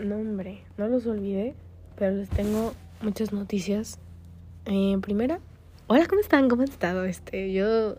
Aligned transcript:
No, 0.00 0.16
hombre, 0.16 0.62
no 0.78 0.88
los 0.88 1.04
olvidé, 1.06 1.54
pero 1.98 2.16
les 2.16 2.30
tengo 2.30 2.72
muchas 3.02 3.34
noticias. 3.34 3.98
Eh, 4.64 4.96
primera, 5.02 5.40
hola, 5.88 6.06
¿cómo 6.06 6.22
están? 6.22 6.48
¿Cómo 6.48 6.62
han 6.62 6.70
estado? 6.70 7.04
Este, 7.04 7.52
yo, 7.52 7.98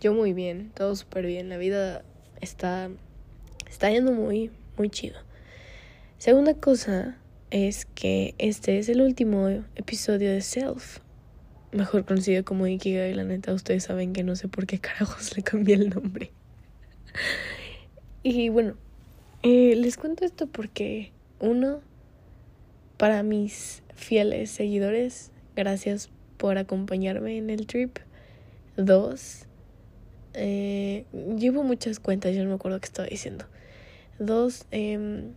yo 0.00 0.12
muy 0.14 0.32
bien, 0.32 0.72
todo 0.74 0.96
súper 0.96 1.26
bien. 1.26 1.48
La 1.48 1.56
vida 1.56 2.02
está, 2.40 2.90
está 3.70 3.88
yendo 3.88 4.10
muy, 4.10 4.50
muy 4.76 4.90
chido. 4.90 5.16
Segunda 6.18 6.54
cosa 6.54 7.16
es 7.52 7.86
que 7.86 8.34
este 8.38 8.78
es 8.78 8.88
el 8.88 9.00
último 9.00 9.48
episodio 9.76 10.32
de 10.32 10.40
Self, 10.40 10.98
mejor 11.70 12.04
conocido 12.04 12.44
como 12.44 12.66
Ikigai. 12.66 13.14
La 13.14 13.22
neta, 13.22 13.54
ustedes 13.54 13.84
saben 13.84 14.12
que 14.12 14.24
no 14.24 14.34
sé 14.34 14.48
por 14.48 14.66
qué 14.66 14.80
carajos 14.80 15.36
le 15.36 15.44
cambié 15.44 15.76
el 15.76 15.90
nombre. 15.90 16.32
y 18.24 18.48
bueno, 18.48 18.74
eh, 19.44 19.76
les 19.76 19.96
cuento 19.96 20.24
esto 20.24 20.48
porque 20.48 21.12
uno, 21.40 21.80
para 22.96 23.22
mis 23.22 23.82
fieles 23.94 24.50
seguidores, 24.50 25.30
gracias 25.56 26.10
por 26.36 26.58
acompañarme 26.58 27.36
en 27.38 27.50
el 27.50 27.66
trip. 27.66 27.98
Dos, 28.76 29.46
eh, 30.34 31.04
llevo 31.36 31.62
muchas 31.62 32.00
cuentas, 32.00 32.34
yo 32.34 32.42
no 32.42 32.50
me 32.50 32.54
acuerdo 32.56 32.80
qué 32.80 32.86
estaba 32.86 33.08
diciendo. 33.08 33.44
Dos, 34.18 34.66
eh, 34.70 35.30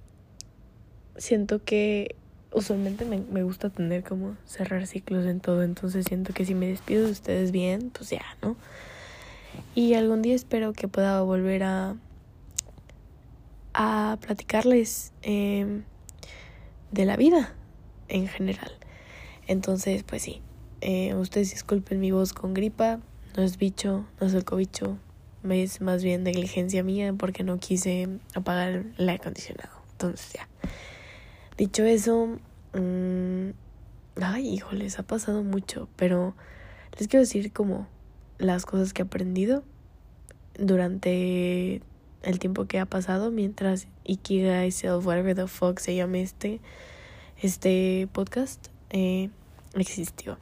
siento 1.17 1.63
que 1.63 2.15
usualmente 2.53 3.05
me, 3.05 3.19
me, 3.19 3.43
gusta 3.43 3.69
tener 3.69 4.03
como 4.03 4.35
cerrar 4.45 4.85
ciclos 4.85 5.25
en 5.25 5.39
todo, 5.39 5.63
entonces 5.63 6.05
siento 6.05 6.33
que 6.33 6.45
si 6.45 6.53
me 6.53 6.67
despido 6.67 7.05
de 7.05 7.11
ustedes 7.11 7.51
bien, 7.51 7.91
pues 7.91 8.09
ya, 8.09 8.25
¿no? 8.41 8.57
Y 9.75 9.93
algún 9.93 10.21
día 10.21 10.35
espero 10.35 10.73
que 10.73 10.87
pueda 10.87 11.21
volver 11.21 11.63
a 11.63 11.95
a 13.73 14.17
platicarles 14.21 15.13
eh, 15.21 15.81
de 16.91 17.05
la 17.05 17.15
vida 17.15 17.53
en 18.07 18.27
general. 18.27 18.71
Entonces, 19.47 20.03
pues 20.03 20.21
sí, 20.21 20.41
eh, 20.81 21.15
ustedes 21.15 21.51
disculpen 21.51 21.99
mi 21.99 22.11
voz 22.11 22.33
con 22.33 22.53
gripa, 22.53 22.99
no 23.35 23.43
es 23.43 23.57
bicho, 23.57 24.05
no 24.19 24.27
es 24.27 24.33
el 24.33 24.43
cobicho, 24.43 24.97
es 25.49 25.81
más 25.81 26.03
bien 26.03 26.23
negligencia 26.23 26.83
mía 26.83 27.13
porque 27.17 27.43
no 27.43 27.59
quise 27.59 28.07
apagar 28.35 28.85
el 28.97 29.09
aire 29.09 29.21
acondicionado. 29.21 29.71
Entonces 29.93 30.33
ya. 30.33 30.47
Dicho 31.57 31.83
eso, 31.83 32.39
mmm, 32.73 33.49
ay, 34.21 34.47
híjoles, 34.47 34.99
ha 34.99 35.03
pasado 35.03 35.43
mucho, 35.43 35.87
pero 35.95 36.35
les 36.97 37.07
quiero 37.07 37.21
decir 37.21 37.51
como 37.51 37.87
las 38.37 38.65
cosas 38.65 38.93
que 38.93 39.01
he 39.01 39.05
aprendido 39.05 39.63
durante 40.57 41.81
el 42.23 42.39
tiempo 42.39 42.65
que 42.65 42.79
ha 42.79 42.85
pasado 42.85 43.31
mientras 43.31 43.87
Ikigai 44.03 44.71
Self, 44.71 45.05
whatever 45.05 45.35
the 45.35 45.47
fuck 45.47 45.79
se 45.79 45.95
llame 45.95 46.21
este, 46.21 46.59
este 47.41 48.07
podcast, 48.11 48.67
eh, 48.89 49.29
existió. 49.73 50.37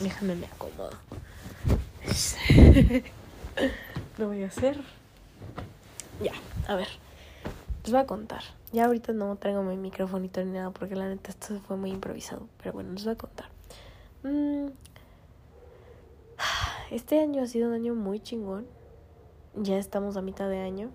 Déjame 0.00 0.36
me 0.36 0.46
acomodo. 0.46 0.90
Lo 4.18 4.28
voy 4.28 4.44
a 4.44 4.46
hacer. 4.46 4.80
Ya, 6.22 6.32
a 6.68 6.76
ver. 6.76 6.88
Les 7.82 7.92
voy 7.92 8.00
a 8.00 8.06
contar. 8.06 8.42
Ya 8.72 8.86
ahorita 8.86 9.12
no 9.12 9.36
traigo 9.36 9.62
mi 9.62 9.76
microfonito 9.76 10.44
ni 10.44 10.52
nada 10.52 10.70
porque 10.70 10.96
la 10.96 11.08
neta 11.08 11.30
esto 11.30 11.60
fue 11.66 11.76
muy 11.76 11.90
improvisado. 11.90 12.48
Pero 12.58 12.72
bueno, 12.72 12.92
les 12.92 13.04
voy 13.04 13.14
a 13.14 13.16
contar. 13.16 13.46
Mm. 14.22 14.68
Este 16.92 17.18
año 17.18 17.42
ha 17.42 17.46
sido 17.48 17.66
un 17.66 17.74
año 17.74 17.96
muy 17.96 18.20
chingón. 18.20 18.64
Ya 19.56 19.76
estamos 19.76 20.16
a 20.16 20.22
mitad 20.22 20.48
de 20.48 20.60
año 20.60 20.92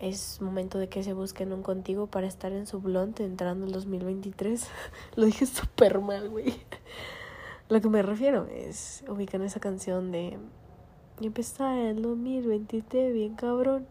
es 0.00 0.40
momento 0.40 0.78
de 0.78 0.88
que 0.88 1.02
se 1.02 1.12
busquen 1.12 1.52
un 1.52 1.62
contigo 1.62 2.06
para 2.06 2.26
estar 2.26 2.52
en 2.52 2.66
su 2.66 2.80
blunt 2.80 3.20
entrando 3.20 3.66
el 3.66 3.72
2023. 3.72 4.66
Lo 5.16 5.26
dije 5.26 5.46
súper 5.46 6.00
mal, 6.00 6.30
güey. 6.30 6.54
Lo 7.68 7.80
que 7.80 7.88
me 7.88 8.02
refiero 8.02 8.46
es 8.46 9.04
ubican 9.08 9.42
esa 9.42 9.60
canción 9.60 10.10
de 10.10 10.38
empezar 11.20 11.78
el 11.78 12.02
2023 12.02 13.12
bien 13.12 13.34
cabrón. 13.34 13.86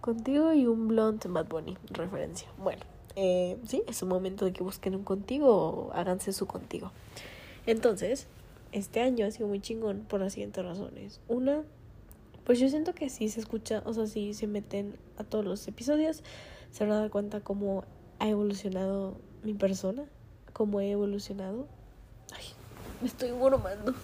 Contigo 0.00 0.52
y 0.52 0.66
un 0.66 0.88
blunt 0.88 1.24
Bad 1.26 1.46
Bunny, 1.46 1.78
referencia. 1.90 2.48
Bueno, 2.58 2.82
eh, 3.16 3.56
sí, 3.66 3.82
es 3.86 4.02
un 4.02 4.08
momento 4.08 4.44
de 4.44 4.52
que 4.52 4.62
busquen 4.62 4.94
un 4.94 5.04
contigo 5.04 5.48
o 5.48 5.92
háganse 5.92 6.32
su 6.32 6.46
contigo. 6.46 6.90
Entonces, 7.66 8.26
este 8.72 9.00
año 9.00 9.24
ha 9.24 9.30
sido 9.30 9.48
muy 9.48 9.60
chingón 9.60 10.04
por 10.08 10.20
las 10.20 10.32
siguientes 10.32 10.64
razones. 10.64 11.20
Una, 11.28 11.62
pues 12.44 12.58
yo 12.58 12.68
siento 12.68 12.94
que 12.94 13.08
sí 13.08 13.28
se 13.28 13.40
escucha, 13.40 13.82
o 13.84 13.92
sea, 13.92 14.06
si 14.06 14.34
se 14.34 14.46
meten 14.46 14.96
a 15.16 15.24
todos 15.24 15.44
los 15.44 15.66
episodios, 15.66 16.22
se 16.70 16.84
van 16.84 16.92
a 16.92 17.00
dar 17.00 17.10
cuenta 17.10 17.40
cómo 17.40 17.84
ha 18.18 18.28
evolucionado 18.28 19.16
mi 19.42 19.54
persona, 19.54 20.04
cómo 20.52 20.80
he 20.80 20.90
evolucionado. 20.90 21.66
Ay, 22.34 22.44
me 23.00 23.08
estoy 23.08 23.30
bromando. 23.32 23.94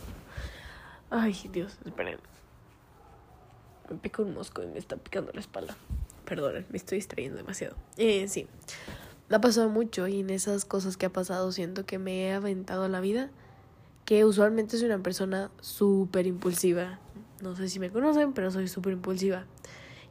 Ay, 1.10 1.34
Dios, 1.52 1.78
esperen. 1.84 2.18
Me 3.90 3.96
pica 3.96 4.22
un 4.22 4.34
mosco 4.34 4.62
y 4.62 4.66
me 4.66 4.78
está 4.78 4.96
picando 4.96 5.32
la 5.32 5.40
espalda. 5.40 5.76
Perdonen, 6.24 6.64
me 6.70 6.76
estoy 6.76 6.98
distrayendo 6.98 7.36
demasiado. 7.36 7.74
Eh, 7.96 8.28
sí, 8.28 8.46
ha 9.30 9.40
pasado 9.40 9.68
mucho 9.68 10.08
y 10.08 10.20
en 10.20 10.30
esas 10.30 10.64
cosas 10.64 10.96
que 10.96 11.06
ha 11.06 11.12
pasado 11.12 11.52
siento 11.52 11.84
que 11.86 11.98
me 11.98 12.26
he 12.26 12.32
aventado 12.32 12.88
la 12.88 13.00
vida. 13.00 13.30
Que 14.04 14.24
usualmente 14.24 14.76
soy 14.76 14.86
una 14.86 15.02
persona 15.02 15.50
súper 15.60 16.26
impulsiva, 16.26 16.98
no 17.40 17.56
sé 17.56 17.68
si 17.68 17.78
me 17.78 17.90
conocen, 17.90 18.32
pero 18.32 18.50
soy 18.50 18.68
súper 18.68 18.92
impulsiva. 18.94 19.46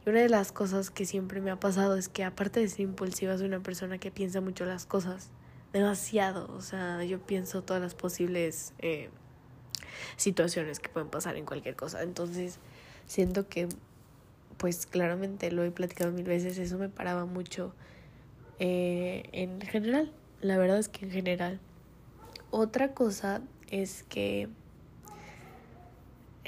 Y 0.04 0.10
una 0.10 0.20
de 0.20 0.28
las 0.28 0.52
cosas 0.52 0.90
que 0.90 1.04
siempre 1.04 1.40
me 1.40 1.50
ha 1.50 1.60
pasado 1.60 1.96
es 1.96 2.08
que 2.08 2.24
aparte 2.24 2.60
de 2.60 2.68
ser 2.68 2.80
impulsiva, 2.80 3.36
soy 3.36 3.46
una 3.46 3.60
persona 3.60 3.98
que 3.98 4.10
piensa 4.10 4.40
mucho 4.40 4.64
las 4.64 4.86
cosas. 4.86 5.30
Demasiado. 5.72 6.52
O 6.56 6.60
sea, 6.60 7.04
yo 7.04 7.20
pienso 7.20 7.62
todas 7.62 7.82
las 7.82 7.94
posibles 7.94 8.72
eh, 8.78 9.10
situaciones 10.16 10.80
que 10.80 10.88
pueden 10.88 11.10
pasar 11.10 11.36
en 11.36 11.44
cualquier 11.44 11.76
cosa. 11.76 12.02
Entonces, 12.02 12.58
siento 13.06 13.48
que, 13.48 13.68
pues 14.56 14.86
claramente 14.86 15.50
lo 15.52 15.64
he 15.64 15.70
platicado 15.70 16.12
mil 16.12 16.24
veces, 16.24 16.58
eso 16.58 16.78
me 16.78 16.88
paraba 16.88 17.24
mucho 17.24 17.74
eh, 18.58 19.28
en 19.32 19.60
general. 19.60 20.12
La 20.40 20.58
verdad 20.58 20.78
es 20.78 20.88
que 20.88 21.04
en 21.04 21.10
general. 21.10 21.60
Otra 22.50 22.94
cosa 22.94 23.42
es 23.70 24.02
que 24.04 24.48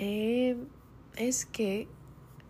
eh, 0.05 0.57
es 1.15 1.47
que 1.47 1.87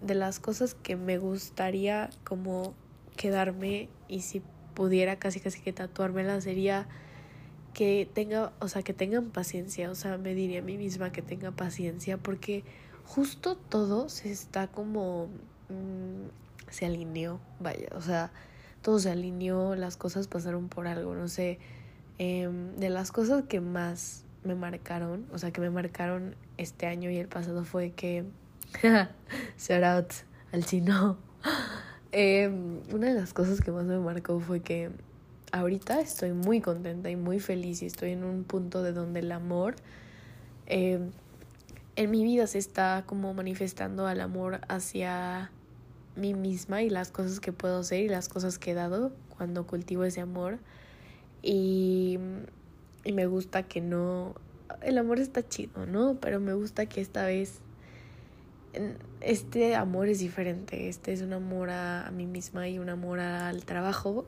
de 0.00 0.14
las 0.14 0.40
cosas 0.40 0.74
que 0.74 0.96
me 0.96 1.18
gustaría 1.18 2.08
como 2.24 2.72
quedarme 3.14 3.90
y 4.08 4.22
si 4.22 4.40
pudiera 4.72 5.16
casi 5.16 5.38
casi 5.38 5.60
que 5.60 5.74
tatuármela 5.74 6.40
sería 6.40 6.88
que 7.74 8.08
tenga, 8.10 8.54
o 8.60 8.68
sea, 8.68 8.82
que 8.82 8.94
tengan 8.94 9.30
paciencia, 9.30 9.90
o 9.90 9.94
sea, 9.94 10.16
me 10.16 10.34
diría 10.34 10.60
a 10.60 10.62
mí 10.62 10.78
misma 10.78 11.12
que 11.12 11.20
tenga 11.20 11.50
paciencia 11.50 12.16
porque 12.16 12.64
justo 13.04 13.54
todo 13.54 14.08
se 14.08 14.32
está 14.32 14.68
como 14.68 15.26
mmm, 15.68 16.30
se 16.70 16.86
alineó, 16.86 17.38
vaya, 17.60 17.88
o 17.94 18.00
sea, 18.00 18.32
todo 18.80 18.98
se 18.98 19.10
alineó, 19.10 19.74
las 19.74 19.98
cosas 19.98 20.26
pasaron 20.26 20.70
por 20.70 20.86
algo, 20.86 21.14
no 21.14 21.28
sé, 21.28 21.58
eh, 22.18 22.48
de 22.78 22.88
las 22.88 23.12
cosas 23.12 23.44
que 23.44 23.60
más 23.60 24.24
me 24.44 24.54
marcaron, 24.54 25.26
o 25.32 25.38
sea, 25.38 25.50
que 25.52 25.60
me 25.60 25.70
marcaron 25.70 26.34
este 26.56 26.86
año 26.86 27.10
y 27.10 27.18
el 27.18 27.28
pasado 27.28 27.64
fue 27.64 27.90
que, 27.92 28.24
shout 29.58 29.84
out 29.84 30.12
al 30.52 30.64
chino, 30.64 31.16
eh, 32.12 32.50
una 32.92 33.08
de 33.08 33.14
las 33.14 33.32
cosas 33.32 33.60
que 33.60 33.70
más 33.70 33.84
me 33.84 33.98
marcó 33.98 34.40
fue 34.40 34.60
que 34.60 34.90
ahorita 35.52 36.00
estoy 36.00 36.32
muy 36.32 36.60
contenta 36.60 37.10
y 37.10 37.16
muy 37.16 37.40
feliz 37.40 37.82
y 37.82 37.86
estoy 37.86 38.12
en 38.12 38.24
un 38.24 38.44
punto 38.44 38.82
de 38.82 38.92
donde 38.92 39.20
el 39.20 39.32
amor 39.32 39.76
eh, 40.66 40.98
en 41.96 42.10
mi 42.10 42.24
vida 42.24 42.46
se 42.46 42.58
está 42.58 43.04
como 43.06 43.34
manifestando 43.34 44.06
al 44.06 44.20
amor 44.20 44.60
hacia 44.68 45.50
mí 46.16 46.34
misma 46.34 46.82
y 46.82 46.90
las 46.90 47.10
cosas 47.10 47.40
que 47.40 47.52
puedo 47.52 47.80
hacer 47.80 48.00
y 48.00 48.08
las 48.08 48.28
cosas 48.28 48.58
que 48.58 48.70
he 48.70 48.74
dado 48.74 49.12
cuando 49.36 49.66
cultivo 49.66 50.04
ese 50.04 50.20
amor. 50.20 50.58
Y 51.42 52.18
y 53.04 53.12
me 53.12 53.26
gusta 53.26 53.64
que 53.64 53.80
no, 53.80 54.34
el 54.82 54.98
amor 54.98 55.18
está 55.18 55.46
chido, 55.46 55.86
¿no? 55.86 56.18
Pero 56.20 56.40
me 56.40 56.54
gusta 56.54 56.86
que 56.86 57.00
esta 57.00 57.26
vez 57.26 57.60
este 59.20 59.74
amor 59.74 60.08
es 60.08 60.18
diferente, 60.18 60.88
este 60.88 61.12
es 61.12 61.22
un 61.22 61.32
amor 61.32 61.70
a, 61.70 62.10
mí 62.12 62.26
misma 62.26 62.68
y 62.68 62.78
un 62.78 62.88
amor 62.88 63.20
al 63.20 63.64
trabajo. 63.64 64.26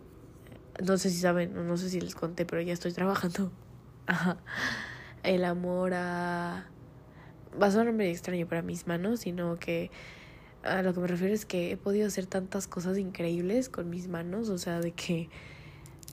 No 0.85 0.99
sé 0.99 1.11
si 1.11 1.19
saben, 1.19 1.55
no 1.67 1.77
sé 1.77 1.89
si 1.89 2.01
les 2.01 2.15
conté, 2.15 2.45
pero 2.45 2.61
ya 2.63 2.73
estoy 2.73 2.93
trabajando. 2.93 3.53
Ajá. 4.07 4.39
El 5.23 5.45
amor 5.45 5.95
a... 5.95 6.67
Va 7.61 7.69
a 7.69 7.71
sonar 7.71 7.93
medio 7.93 8.11
extraño 8.11 8.47
para 8.47 8.63
mis 8.63 8.87
manos, 8.87 9.21
sino 9.21 9.57
que 9.57 9.91
a 10.65 10.83
lo 10.83 10.93
que 10.93 11.01
me 11.01 11.07
refiero 11.07 11.33
es 11.33 11.47
que 11.47 11.71
he 11.71 11.77
podido 11.77 12.07
hacer 12.07 12.27
tantas 12.27 12.67
cosas 12.67 12.99
increíbles 12.99 13.69
con 13.69 13.89
mis 13.89 14.09
manos, 14.09 14.49
o 14.49 14.59
sea, 14.59 14.81
de 14.81 14.93
que 14.93 15.29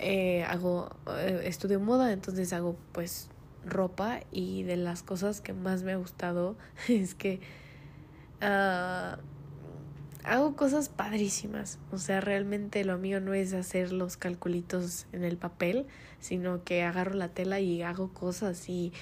eh, 0.01 0.43
hago, 0.43 0.89
eh, 1.17 1.43
estudio 1.45 1.79
moda, 1.79 2.11
entonces 2.11 2.53
hago 2.53 2.75
pues 2.91 3.29
ropa 3.65 4.21
y 4.31 4.63
de 4.63 4.75
las 4.75 5.03
cosas 5.03 5.41
que 5.41 5.53
más 5.53 5.83
me 5.83 5.91
ha 5.91 5.97
gustado 5.97 6.55
es 6.89 7.13
que 7.13 7.39
uh, 8.41 9.17
hago 10.23 10.55
cosas 10.55 10.89
padrísimas. 10.89 11.79
O 11.91 11.97
sea, 11.97 12.21
realmente 12.21 12.83
lo 12.83 12.97
mío 12.97 13.21
no 13.21 13.33
es 13.33 13.53
hacer 13.53 13.91
los 13.91 14.17
calculitos 14.17 15.05
en 15.11 15.23
el 15.23 15.37
papel, 15.37 15.85
sino 16.19 16.63
que 16.63 16.83
agarro 16.83 17.13
la 17.13 17.29
tela 17.29 17.59
y 17.59 17.83
hago 17.83 18.13
cosas 18.13 18.69
y, 18.69 18.93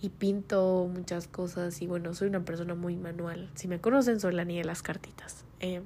y 0.00 0.08
pinto 0.08 0.90
muchas 0.92 1.28
cosas. 1.28 1.80
Y 1.82 1.86
bueno, 1.86 2.14
soy 2.14 2.28
una 2.28 2.44
persona 2.44 2.74
muy 2.74 2.96
manual. 2.96 3.50
Si 3.54 3.68
me 3.68 3.80
conocen, 3.80 4.20
soy 4.20 4.34
la 4.34 4.44
niña 4.44 4.60
de 4.60 4.66
las 4.66 4.82
cartitas. 4.82 5.44
Eh, 5.60 5.82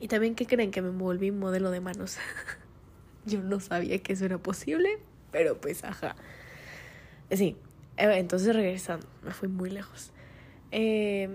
y 0.00 0.08
también, 0.08 0.34
¿qué 0.34 0.46
creen? 0.46 0.70
Que 0.70 0.82
me 0.82 0.90
volví 0.90 1.30
modelo 1.30 1.70
de 1.70 1.80
manos. 1.80 2.18
Yo 3.28 3.42
no 3.42 3.60
sabía 3.60 3.98
que 3.98 4.14
eso 4.14 4.24
era 4.24 4.38
posible, 4.38 4.98
pero 5.30 5.60
pues, 5.60 5.84
ajá. 5.84 6.16
Sí, 7.30 7.56
eh, 7.96 8.10
entonces 8.16 8.54
regresando, 8.54 9.06
me 9.22 9.32
fui 9.32 9.48
muy 9.48 9.70
lejos. 9.70 10.12
Eh, 10.70 11.28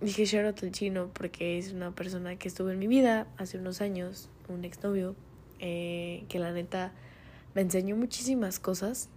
dije 0.00 0.24
el 0.36 0.72
chino 0.72 1.10
porque 1.12 1.58
es 1.58 1.72
una 1.72 1.92
persona 1.92 2.36
que 2.36 2.48
estuvo 2.48 2.70
en 2.70 2.78
mi 2.78 2.86
vida 2.86 3.26
hace 3.36 3.58
unos 3.58 3.80
años, 3.80 4.28
un 4.48 4.64
exnovio, 4.64 5.14
eh, 5.60 6.24
que 6.28 6.38
la 6.38 6.52
neta 6.52 6.92
me 7.54 7.62
enseñó 7.62 7.96
muchísimas 7.96 8.58
cosas 8.58 9.08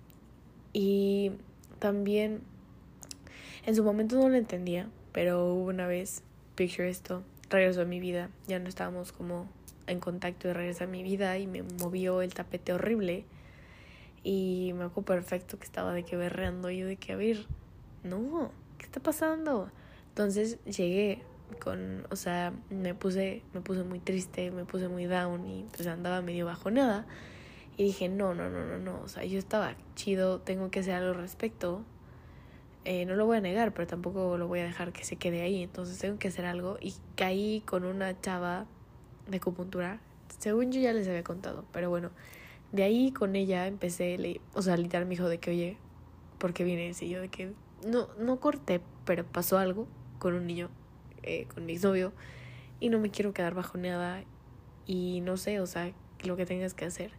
y 0.74 1.32
también 1.80 2.42
en 3.66 3.76
su 3.76 3.84
momento 3.84 4.18
no 4.18 4.30
lo 4.30 4.36
entendía, 4.36 4.90
pero 5.12 5.54
una 5.54 5.88
vez, 5.88 6.22
picture 6.56 6.90
esto, 6.90 7.24
regresó 7.50 7.82
a 7.82 7.86
mi 7.86 8.00
vida, 8.00 8.30
ya 8.48 8.60
no 8.60 8.70
estábamos 8.70 9.12
como 9.12 9.50
en 9.88 10.00
contacto 10.00 10.48
y 10.48 10.54
regresó 10.54 10.86
a 10.86 10.88
mi 10.88 11.04
vida 11.04 11.38
y 11.38 11.48
me 11.48 11.64
movió 11.64 12.22
el 12.22 12.34
tapete 12.34 12.74
horrible 12.74 13.26
y 14.24 14.74
me 14.74 14.86
acuerdo 14.86 15.06
perfecto 15.06 15.60
que 15.60 15.66
estaba 15.66 15.94
de 15.94 16.04
que 16.04 16.18
berreando 16.18 16.72
y 16.72 16.82
de 16.82 16.98
que 16.98 17.14
a 17.14 17.16
ver, 17.16 17.46
no, 18.04 18.52
¿qué 18.80 18.86
está 18.86 19.00
pasando? 19.00 19.70
Entonces 20.10 20.58
llegué 20.66 21.22
con, 21.64 22.08
o 22.10 22.16
sea, 22.16 22.52
me 22.70 22.96
puse, 22.96 23.44
me 23.54 23.62
puse 23.62 23.84
muy 23.84 24.00
triste, 24.00 24.50
me 24.50 24.66
puse 24.66 24.88
muy 24.88 25.06
down 25.06 25.48
y 25.48 25.66
pues 25.76 25.88
andaba 25.88 26.22
medio 26.22 26.48
bajonada. 26.48 27.06
Y 27.78 27.84
dije, 27.84 28.10
no, 28.10 28.34
no, 28.34 28.50
no, 28.50 28.66
no, 28.66 28.80
no, 28.80 29.02
o 29.02 29.08
sea, 29.08 29.26
yo 29.26 29.38
estaba 29.38 29.76
chido, 29.96 30.40
tengo 30.40 30.72
que 30.72 30.80
hacer 30.80 30.96
algo 30.96 31.10
al 31.10 31.18
respecto. 31.18 31.84
Eh, 32.86 33.06
no 33.06 33.16
lo 33.16 33.26
voy 33.26 33.38
a 33.38 33.42
negar, 33.42 33.74
pero 33.74 33.86
tampoco 33.86 34.38
lo 34.38 34.48
voy 34.48 34.60
a 34.60 34.64
dejar 34.64 34.94
que 34.94 35.04
se 35.04 35.18
quede 35.18 35.42
ahí. 35.42 35.62
Entonces 35.62 36.00
tengo 36.00 36.18
que 36.18 36.30
hacer 36.30 36.46
algo. 36.46 36.78
Y 36.80 36.96
caí 37.16 37.62
con 37.66 37.84
una 37.84 38.20
chava 38.22 38.66
de 39.28 39.38
acupuntura. 39.38 40.00
Según 40.40 40.72
yo 40.72 40.82
ya 40.82 40.94
les 40.94 41.08
había 41.08 41.24
contado. 41.24 41.66
Pero 41.72 41.90
bueno, 41.90 42.12
de 42.72 42.84
ahí 42.84 43.12
con 43.12 43.36
ella 43.36 43.68
empecé, 43.68 44.40
o 44.54 44.62
sea, 44.62 44.78
literal 44.78 45.06
me 45.06 45.12
dijo 45.12 45.30
de 45.30 45.38
que, 45.40 45.52
oye, 45.52 45.78
¿por 46.38 46.54
qué 46.54 46.64
vienes? 46.64 47.02
Y 47.02 47.10
yo 47.10 47.22
de 47.22 47.30
que, 47.30 47.54
no, 47.86 48.08
no 48.20 48.40
corté, 48.40 48.82
pero 49.06 49.26
pasó 49.26 49.58
algo 49.58 49.88
con 50.20 50.34
un 50.34 50.48
niño, 50.48 50.70
eh, 51.24 51.48
con 51.54 51.66
mi 51.66 51.74
exnovio, 51.74 52.12
y 52.80 52.90
no 52.90 53.00
me 53.00 53.10
quiero 53.12 53.34
quedar 53.34 53.54
bajoneada 53.54 54.24
y 54.86 55.22
no 55.22 55.38
sé, 55.38 55.60
o 55.60 55.66
sea, 55.66 55.92
lo 56.24 56.36
que 56.36 56.46
tengas 56.46 56.74
que 56.74 56.86
hacer. 56.86 57.12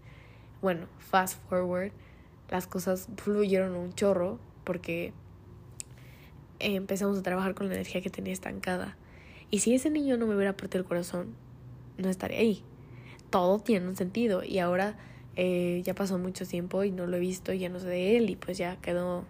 Bueno, 0.60 0.86
fast 0.98 1.40
forward, 1.48 1.92
las 2.50 2.66
cosas 2.66 3.08
fluyeron 3.16 3.74
un 3.76 3.92
chorro 3.94 4.38
porque 4.64 5.12
empezamos 6.58 7.18
a 7.18 7.22
trabajar 7.22 7.54
con 7.54 7.68
la 7.68 7.74
energía 7.74 8.00
que 8.00 8.10
tenía 8.10 8.32
estancada. 8.32 8.96
Y 9.50 9.60
si 9.60 9.74
ese 9.74 9.90
niño 9.90 10.16
no 10.16 10.26
me 10.26 10.34
hubiera 10.34 10.56
partido 10.56 10.82
el 10.82 10.88
corazón, 10.88 11.34
no 11.98 12.08
estaría 12.08 12.38
ahí. 12.38 12.62
Todo 13.30 13.58
tiene 13.58 13.88
un 13.88 13.96
sentido 13.96 14.42
y 14.44 14.58
ahora 14.58 14.96
eh, 15.36 15.82
ya 15.84 15.94
pasó 15.94 16.18
mucho 16.18 16.46
tiempo 16.46 16.84
y 16.84 16.90
no 16.90 17.06
lo 17.06 17.16
he 17.16 17.20
visto 17.20 17.52
y 17.52 17.58
ya 17.58 17.68
no 17.68 17.80
sé 17.80 17.88
de 17.88 18.16
él 18.16 18.30
y 18.30 18.36
pues 18.36 18.58
ya 18.58 18.76
quedó, 18.76 19.24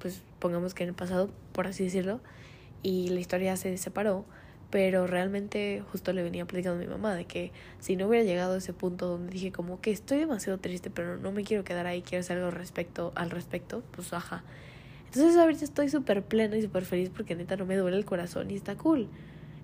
pues 0.00 0.22
pongamos 0.38 0.74
que 0.74 0.82
en 0.82 0.90
el 0.90 0.94
pasado, 0.94 1.30
por 1.52 1.66
así 1.66 1.84
decirlo 1.84 2.20
y 2.82 3.08
la 3.08 3.20
historia 3.20 3.56
se 3.56 3.76
separó, 3.78 4.24
pero 4.70 5.06
realmente 5.06 5.82
justo 5.92 6.12
le 6.12 6.22
venía 6.22 6.44
platicando 6.46 6.82
a 6.82 6.84
mi 6.84 6.90
mamá 6.90 7.14
de 7.14 7.24
que 7.24 7.52
si 7.78 7.96
no 7.96 8.08
hubiera 8.08 8.24
llegado 8.24 8.54
a 8.54 8.58
ese 8.58 8.72
punto 8.72 9.06
donde 9.06 9.32
dije 9.32 9.52
como 9.52 9.80
que 9.80 9.90
estoy 9.90 10.18
demasiado 10.18 10.58
triste, 10.58 10.90
pero 10.90 11.16
no 11.16 11.32
me 11.32 11.44
quiero 11.44 11.64
quedar 11.64 11.86
ahí, 11.86 12.02
quiero 12.02 12.20
hacer 12.20 12.38
algo 12.38 12.50
respecto, 12.50 13.12
al 13.14 13.30
respecto, 13.30 13.82
pues 13.92 14.12
ajá. 14.12 14.42
Entonces 15.06 15.36
ahorita 15.36 15.64
estoy 15.64 15.90
súper 15.90 16.22
plena 16.22 16.56
y 16.56 16.62
súper 16.62 16.84
feliz 16.84 17.10
porque 17.14 17.34
neta 17.36 17.56
no 17.56 17.66
me 17.66 17.76
duele 17.76 17.98
el 17.98 18.04
corazón 18.04 18.50
y 18.50 18.54
está 18.54 18.76
cool. 18.76 19.08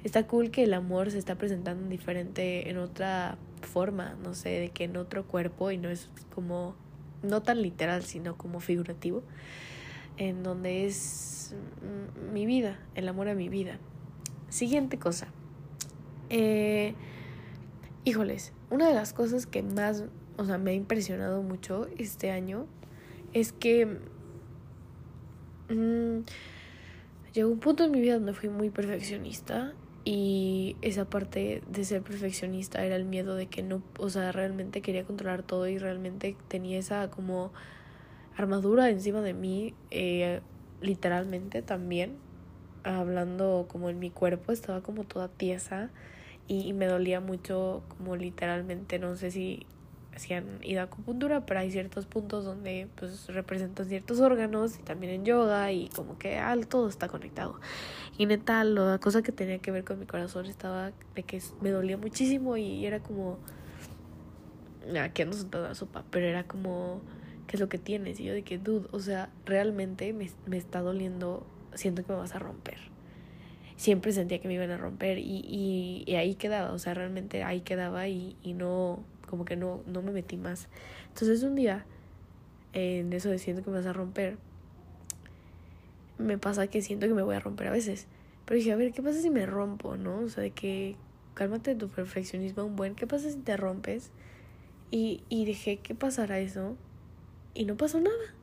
Está 0.05 0.27
cool 0.27 0.51
que 0.51 0.63
el 0.63 0.75
amor 0.75 1.11
se 1.11 1.19
está 1.19 1.35
presentando 1.35 1.89
diferente, 1.89 2.71
en 2.71 2.79
otra 2.79 3.37
forma, 3.63 4.17
no 4.23 4.35
sé, 4.35 4.51
de 4.51 4.69
que 4.71 4.85
en 4.85 4.97
otro 4.97 5.27
cuerpo 5.27 5.71
y 5.71 5.79
no 5.79 5.89
es 5.89 6.09
como, 6.35 6.77
no 7.23 7.43
tan 7.43 7.63
literal, 7.63 8.05
sino 8.05 8.37
como 8.37 8.61
figurativo, 8.61 9.23
en 10.17 10.43
donde 10.43 10.87
es 10.87 11.55
mi 12.33 12.47
vida, 12.47 12.79
el 12.95 13.09
amor 13.09 13.29
a 13.29 13.35
mi 13.35 13.49
vida. 13.49 13.79
Siguiente 14.49 14.99
cosa. 14.99 15.29
Eh, 16.31 16.95
híjoles, 18.05 18.53
una 18.71 18.87
de 18.89 18.95
las 18.95 19.13
cosas 19.13 19.47
que 19.47 19.63
más, 19.63 20.05
o 20.37 20.45
sea, 20.45 20.59
me 20.59 20.71
ha 20.71 20.75
impresionado 20.75 21.43
mucho 21.43 21.89
este 21.99 22.31
año 22.31 22.67
es 23.33 23.53
que 23.53 23.87
mm, 25.69 26.21
llegó 27.33 27.51
un 27.51 27.59
punto 27.59 27.85
en 27.85 27.91
mi 27.91 28.01
vida 28.01 28.15
donde 28.15 28.33
fui 28.33 28.49
muy 28.49 28.71
perfeccionista 28.71 29.75
y 30.05 30.77
esa 30.83 31.05
parte 31.05 31.63
de 31.69 31.85
ser 31.85 32.03
perfeccionista 32.03 32.85
era 32.85 32.97
el 32.97 33.05
miedo 33.05 33.35
de 33.35 33.47
que 33.47 33.63
no, 33.63 33.83
o 33.99 34.09
sea, 34.11 34.33
realmente 34.33 34.81
quería 34.81 35.05
controlar 35.05 35.43
todo 35.43 35.69
y 35.69 35.79
realmente 35.79 36.37
tenía 36.49 36.79
esa 36.79 37.11
como 37.11 37.53
armadura 38.37 38.89
encima 38.89 39.21
de 39.21 39.35
mí 39.35 39.75
eh, 39.91 40.41
literalmente 40.81 41.63
también, 41.63 42.17
hablando 42.85 43.67
como 43.69 43.91
en 43.91 43.99
mi 43.99 44.11
cuerpo, 44.11 44.53
estaba 44.53 44.83
como 44.83 45.05
toda 45.05 45.29
tiesa 45.29 45.91
y, 46.47 46.73
me 46.73 46.87
dolía 46.87 47.21
mucho 47.21 47.83
como 47.89 48.17
literalmente, 48.17 48.99
no 48.99 49.17
sé 49.17 49.31
si, 49.31 49.67
si 50.19 50.35
han 50.35 50.63
ido 50.63 50.81
a 50.81 50.85
acupuntura, 50.85 51.47
pero 51.47 51.61
hay 51.61 51.71
ciertos 51.71 52.07
puntos 52.07 52.45
donde 52.45 52.89
pues 52.97 53.27
representan 53.29 53.87
ciertos 53.87 54.21
órganos 54.21 54.79
y 54.79 54.83
también 54.83 55.13
en 55.13 55.25
yoga 55.25 55.73
y 55.73 55.89
como 55.89 56.19
que 56.19 56.39
ah, 56.39 56.57
todo 56.69 56.89
está 56.89 57.09
conectado. 57.09 57.61
Y 58.17 58.27
neta, 58.27 58.65
la 58.65 58.99
cosa 58.99 59.23
que 59.23 59.33
tenía 59.33 59.59
que 59.59 59.71
ver 59.71 59.85
con 59.85 59.99
mi 59.99 60.07
corazón 60.07 60.47
estaba 60.47 60.93
de 61.15 61.23
que 61.23 61.41
me 61.61 61.71
dolía 61.71 61.97
muchísimo 61.97 62.57
y 62.57 62.85
era 62.85 63.01
como... 63.01 63.39
Aquí 65.01 65.21
ando 65.21 65.37
sentada 65.37 65.69
la 65.69 65.75
sopa, 65.75 66.03
pero 66.11 66.27
era 66.27 66.45
como 66.45 67.03
¿qué 67.49 67.57
es 67.57 67.61
lo 67.61 67.69
que 67.69 67.79
tienes? 67.79 68.21
Y 68.21 68.25
yo 68.25 68.35
de 68.35 68.43
que, 68.43 68.59
dude, 68.59 68.87
o 68.93 69.01
sea, 69.01 69.31
realmente 69.45 70.13
me, 70.13 70.31
me 70.47 70.57
está 70.57 70.81
doliendo, 70.81 71.45
siento 71.75 72.05
que 72.05 72.13
me 72.13 72.19
vas 72.19 72.35
a 72.35 72.39
romper. 72.39 72.79
Siempre 73.77 74.13
sentía 74.13 74.41
que 74.41 74.49
me 74.49 74.55
iban 74.55 74.71
a 74.71 74.77
romper 74.77 75.19
y, 75.19 75.43
y, 75.45 76.05
y 76.07 76.15
ahí 76.17 76.35
quedaba, 76.35 76.73
o 76.73 76.79
sea, 76.79 76.95
realmente 76.95 77.43
ahí 77.43 77.63
quedaba 77.63 78.07
y, 78.09 78.37
y 78.43 78.53
no, 78.53 79.03
como 79.29 79.45
que 79.45 79.57
no, 79.57 79.83
no 79.87 80.03
me 80.03 80.11
metí 80.11 80.37
más. 80.37 80.69
Entonces 81.09 81.43
un 81.45 81.55
día, 81.55 81.87
en 82.73 83.13
eso 83.13 83.29
de 83.29 83.39
siento 83.39 83.63
que 83.63 83.71
me 83.71 83.77
vas 83.77 83.87
a 83.87 83.93
romper, 83.93 84.37
me 86.19 86.39
pasa 86.39 86.67
que 86.67 86.83
siento 86.83 87.07
que 87.07 87.15
me 87.15 87.23
voy 87.23 87.37
a 87.37 87.41
romper 87.41 87.69
a 87.69 87.71
veces. 87.71 88.09
Pero 88.45 88.59
dije, 88.59 88.73
a 88.73 88.77
ver, 88.77 88.93
¿qué 88.93 89.03
pasa 89.03 89.21
si 89.21 89.31
me 89.31 89.47
rompo, 89.47 89.97
no? 89.97 90.21
O 90.21 90.29
sea, 90.29 90.43
de 90.43 90.51
que 90.51 90.97
cálmate 91.35 91.75
de 91.75 91.77
tu 91.77 91.89
perfeccionismo 91.89 92.65
un 92.65 92.75
buen, 92.75 92.95
¿qué 92.97 93.07
pasa 93.07 93.31
si 93.31 93.37
te 93.39 93.57
rompes? 93.57 94.11
Y, 94.91 95.23
y 95.29 95.45
dije, 95.45 95.77
¿qué 95.77 95.95
pasará 95.95 96.41
eso? 96.41 96.77
y 97.59 97.65
no 97.65 97.77
pasó 97.77 98.01
nada. 98.01 98.35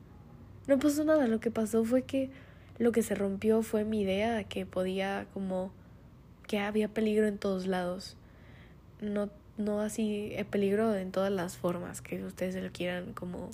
No 0.66 0.78
pasó 0.78 1.02
nada. 1.02 1.26
Lo 1.26 1.40
que 1.40 1.50
pasó 1.50 1.84
fue 1.84 2.02
que 2.02 2.30
lo 2.78 2.92
que 2.92 3.02
se 3.02 3.14
rompió 3.14 3.62
fue 3.62 3.84
mi 3.84 4.02
idea 4.02 4.34
de 4.34 4.44
que 4.44 4.66
podía 4.66 5.26
como 5.32 5.72
que 6.46 6.58
había 6.58 6.88
peligro 6.88 7.26
en 7.26 7.38
todos 7.38 7.66
lados. 7.66 8.16
No, 9.00 9.30
no 9.58 9.80
así 9.80 10.32
el 10.34 10.46
peligro 10.46 10.94
en 10.94 11.12
todas 11.12 11.32
las 11.32 11.56
formas 11.56 12.00
que 12.00 12.22
ustedes 12.24 12.62
lo 12.62 12.70
quieran 12.72 13.12
como 13.14 13.50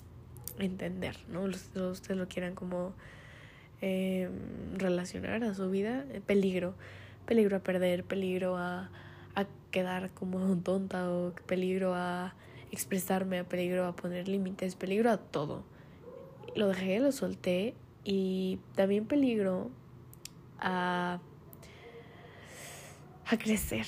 entender, 0.59 1.17
¿no? 1.29 1.43
Ustedes 1.43 2.17
lo 2.17 2.29
quieran 2.29 2.55
como 2.55 2.93
eh, 3.81 4.29
relacionar 4.77 5.45
a 5.45 5.55
su 5.55 5.71
vida. 5.71 6.05
Peligro. 6.27 6.75
Peligro 7.27 7.57
a 7.57 7.61
perder, 7.61 8.05
peligro 8.05 8.57
a, 8.57 8.91
a 9.35 9.47
quedar 9.71 10.11
como 10.11 10.57
tonta 10.63 11.11
o 11.11 11.35
peligro 11.47 11.95
a 11.95 12.35
expresarme, 12.71 13.45
peligro 13.45 13.87
a 13.87 13.95
poner 13.95 14.29
límites, 14.29 14.77
peligro 14.77 15.11
a 15.11 15.19
todo. 15.19 15.65
Lo 16.57 16.69
dejé, 16.69 17.01
lo 17.01 17.13
solté 17.13 17.75
y 18.05 18.59
también 18.75 19.07
peligro 19.07 19.71
a, 20.59 21.21
a 23.27 23.39
crecer. 23.39 23.87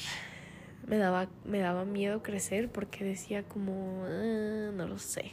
Me 0.86 0.98
daba, 0.98 1.28
me 1.44 1.60
daba 1.60 1.84
miedo 1.84 2.22
crecer 2.22 2.70
porque 2.70 3.04
decía 3.04 3.42
como, 3.42 4.04
ah, 4.06 4.70
no 4.74 4.86
lo 4.86 4.98
sé, 4.98 5.32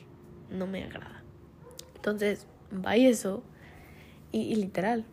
no 0.50 0.65
me 0.67 0.84
agrada. 0.84 1.24
Entonces, 1.96 2.48
va 2.74 2.96
eso 2.96 3.43
y, 4.31 4.55
literal, 4.55 5.05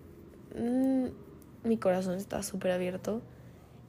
mm, 0.57 1.07
mi 1.64 1.76
corazón 1.76 2.14
está 2.14 2.42
súper 2.42 2.71
abierto 2.71 3.21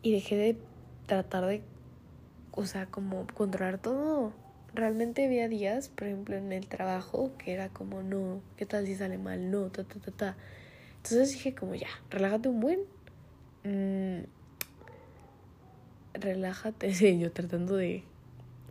y 0.01 0.11
dejé 0.11 0.35
de 0.37 0.57
tratar 1.05 1.45
de 1.45 1.61
o 2.51 2.65
sea, 2.65 2.87
como 2.87 3.25
controlar 3.27 3.77
todo. 3.77 4.33
Realmente 4.73 5.25
había 5.25 5.47
días, 5.47 5.89
por 5.89 6.07
ejemplo, 6.07 6.35
en 6.35 6.51
el 6.51 6.67
trabajo, 6.67 7.31
que 7.37 7.53
era 7.53 7.69
como, 7.69 8.03
no, 8.03 8.41
¿qué 8.57 8.65
tal 8.65 8.85
si 8.85 8.95
sale 8.95 9.17
mal? 9.17 9.49
No, 9.49 9.69
ta, 9.69 9.83
ta, 9.83 9.99
ta, 9.99 10.11
ta. 10.11 10.37
Entonces 10.97 11.31
dije 11.31 11.55
como, 11.55 11.75
ya, 11.75 11.87
relájate 12.09 12.49
un 12.49 12.59
buen. 12.59 12.79
Mm, 13.63 14.25
relájate, 16.13 17.17
yo 17.19 17.31
tratando 17.31 17.75
de 17.75 18.03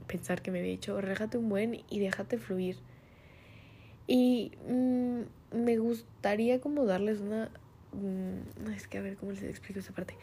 pensar 0.06 0.42
que 0.42 0.50
me 0.50 0.58
había 0.58 0.70
dicho, 0.70 1.00
relájate 1.00 1.38
un 1.38 1.48
buen 1.48 1.82
y 1.88 1.98
déjate 2.00 2.38
fluir. 2.38 2.76
Y 4.06 4.52
mm, 4.68 5.56
me 5.56 5.76
gustaría 5.78 6.60
como 6.60 6.86
darles 6.86 7.20
una... 7.20 7.50
Mm, 7.92 8.70
es 8.74 8.88
que 8.88 8.98
a 8.98 9.02
ver 9.02 9.16
cómo 9.16 9.32
les 9.32 9.42
explico 9.42 9.80
esa 9.80 9.92
parte. 9.92 10.16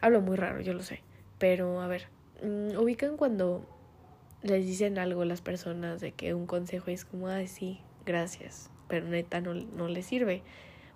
Hablo 0.00 0.20
muy 0.20 0.36
raro, 0.36 0.60
yo 0.60 0.72
lo 0.72 0.82
sé. 0.82 1.00
Pero 1.38 1.80
a 1.80 1.86
ver, 1.86 2.08
mm, 2.42 2.76
ubican 2.78 3.16
cuando 3.16 3.64
les 4.42 4.66
dicen 4.66 4.98
algo 4.98 5.24
las 5.24 5.40
personas 5.40 6.00
de 6.00 6.12
que 6.12 6.34
un 6.34 6.46
consejo 6.46 6.90
es 6.90 7.04
como, 7.04 7.28
ay, 7.28 7.46
sí, 7.48 7.80
gracias, 8.06 8.70
pero 8.88 9.06
neta 9.06 9.40
no, 9.40 9.54
no 9.54 9.88
les 9.88 10.06
sirve. 10.06 10.42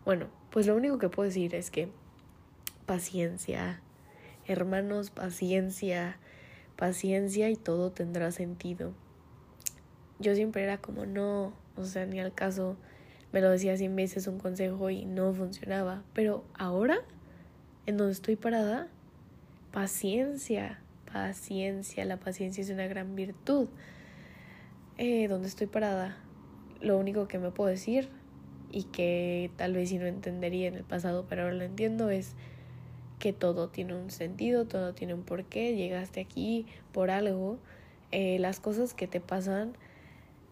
Bueno, 0.05 0.27
pues 0.51 0.67
lo 0.67 0.77
único 0.77 0.99
que 0.99 1.09
puedo 1.09 1.29
decir 1.29 1.55
es 1.55 1.71
que 1.71 1.89
paciencia, 2.87 3.81
hermanos, 4.47 5.11
paciencia, 5.11 6.19
paciencia 6.77 7.51
y 7.51 7.57
todo 7.57 7.93
tendrá 7.93 8.31
sentido. 8.31 8.93
Yo 10.19 10.35
siempre 10.35 10.63
era 10.63 10.79
como, 10.79 11.07
no, 11.07 11.53
o 11.77 11.85
sea, 11.85 12.07
ni 12.07 12.21
al 12.21 12.35
caso, 12.35 12.77
me 13.33 13.41
lo 13.41 13.51
decía 13.51 13.77
cien 13.77 13.97
veces 13.97 14.27
un 14.27 14.39
consejo 14.39 14.91
y 14.91 15.05
no 15.05 15.33
funcionaba, 15.33 16.03
pero 16.13 16.45
ahora, 16.55 16.99
en 17.87 17.97
donde 17.97 18.13
estoy 18.13 18.37
parada, 18.37 18.89
paciencia, 19.73 20.81
paciencia, 21.13 22.05
la 22.05 22.19
paciencia 22.19 22.63
es 22.63 22.71
una 22.71 22.87
gran 22.87 23.15
virtud. 23.15 23.69
Eh, 24.99 25.27
donde 25.27 25.49
estoy 25.49 25.67
parada, 25.67 26.17
lo 26.81 26.99
único 26.99 27.27
que 27.27 27.39
me 27.39 27.51
puedo 27.51 27.71
decir 27.71 28.11
y 28.71 28.85
que 28.85 29.51
tal 29.57 29.73
vez 29.73 29.89
si 29.89 29.99
no 29.99 30.07
entendería 30.07 30.69
en 30.69 30.75
el 30.75 30.85
pasado, 30.85 31.27
pero 31.29 31.43
ahora 31.43 31.55
lo 31.55 31.65
entiendo, 31.65 32.11
es 32.11 32.35
que 33.23 33.33
todo 33.33 33.69
tiene 33.69 33.95
un 33.95 34.11
sentido, 34.11 34.67
todo 34.67 34.95
tiene 34.95 35.15
un 35.15 35.23
porqué, 35.23 35.77
llegaste 35.77 36.21
aquí 36.21 36.67
por 36.91 37.09
algo, 37.09 37.57
eh, 38.11 38.41
las 38.41 38.59
cosas 38.59 38.95
que 38.95 39.07
te 39.07 39.21
pasan 39.21 39.77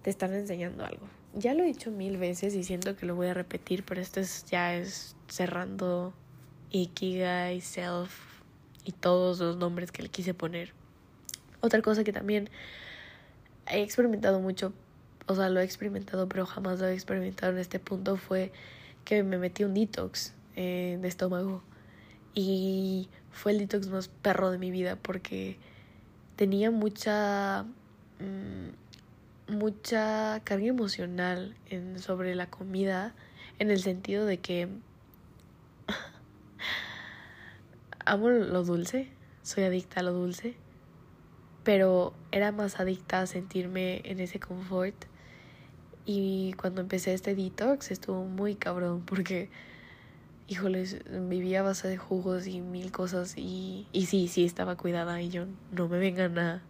te 0.02 0.10
están 0.10 0.32
enseñando 0.34 0.84
algo. 0.84 1.08
Ya 1.34 1.52
lo 1.54 1.64
he 1.64 1.66
dicho 1.66 1.90
mil 1.90 2.16
veces 2.16 2.54
y 2.54 2.62
siento 2.62 2.94
que 2.94 3.06
lo 3.06 3.16
voy 3.16 3.26
a 3.26 3.34
repetir, 3.34 3.84
pero 3.84 4.00
esto 4.00 4.20
es, 4.20 4.44
ya 4.44 4.76
es 4.76 5.16
cerrando 5.26 6.12
Ikigai, 6.70 7.60
Self 7.60 8.12
y 8.84 8.92
todos 8.92 9.40
los 9.40 9.56
nombres 9.56 9.90
que 9.90 10.04
le 10.04 10.08
quise 10.08 10.32
poner. 10.32 10.72
Otra 11.60 11.82
cosa 11.82 12.04
que 12.04 12.12
también 12.12 12.50
he 13.66 13.82
experimentado 13.82 14.38
mucho 14.38 14.72
o 15.26 15.34
sea, 15.34 15.48
lo 15.48 15.60
he 15.60 15.64
experimentado, 15.64 16.28
pero 16.28 16.46
jamás 16.46 16.78
lo 16.78 16.86
he 16.86 16.94
experimentado 16.94 17.52
en 17.52 17.58
este 17.58 17.78
punto, 17.78 18.16
fue 18.16 18.52
que 19.04 19.22
me 19.22 19.38
metí 19.38 19.64
un 19.64 19.74
detox 19.74 20.34
eh, 20.56 20.98
de 21.00 21.08
estómago. 21.08 21.62
Y 22.34 23.08
fue 23.30 23.52
el 23.52 23.58
detox 23.58 23.88
más 23.88 24.08
perro 24.08 24.50
de 24.50 24.58
mi 24.58 24.70
vida 24.70 24.96
porque 24.96 25.56
tenía 26.36 26.70
mucha. 26.70 27.64
Mm, 28.18 28.70
mucha 29.48 30.40
carga 30.44 30.66
emocional 30.66 31.56
sobre 31.96 32.36
la 32.36 32.48
comida, 32.48 33.14
en 33.58 33.70
el 33.70 33.82
sentido 33.82 34.24
de 34.24 34.38
que. 34.38 34.68
amo 38.04 38.30
lo 38.30 38.64
dulce, 38.64 39.08
soy 39.42 39.64
adicta 39.64 40.00
a 40.00 40.02
lo 40.02 40.12
dulce, 40.12 40.54
pero 41.64 42.14
era 42.32 42.52
más 42.52 42.80
adicta 42.80 43.20
a 43.20 43.26
sentirme 43.26 44.02
en 44.04 44.20
ese 44.20 44.40
confort 44.40 44.94
y 46.06 46.54
cuando 46.54 46.80
empecé 46.80 47.14
este 47.14 47.34
detox 47.34 47.90
estuvo 47.90 48.24
muy 48.24 48.54
cabrón 48.56 49.02
porque, 49.04 49.50
híjoles, 50.50 50.98
vivía 51.28 51.60
a 51.60 51.62
base 51.62 51.86
de 51.86 51.96
jugos 51.96 52.48
y 52.48 52.60
mil 52.60 52.90
cosas 52.90 53.34
y, 53.36 53.86
y 53.92 54.06
sí, 54.06 54.26
sí 54.26 54.44
estaba 54.44 54.76
cuidada 54.76 55.22
y 55.22 55.28
yo 55.28 55.46
no 55.70 55.88
me 55.88 56.00
vengan 56.00 56.36
a, 56.40 56.62